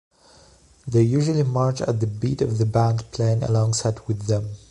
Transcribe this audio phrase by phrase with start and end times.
[0.87, 4.49] They usually march at the beat of the band playing alongside with them.